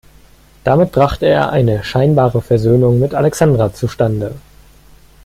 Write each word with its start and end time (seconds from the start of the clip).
Damit 0.63 0.93
brachte 0.93 1.27
er 1.27 1.51
eine 1.51 1.83
scheinbare 1.83 2.41
Versöhnung 2.41 2.99
mit 2.99 3.13
Alexandra 3.13 3.71
zustande. 3.71 4.33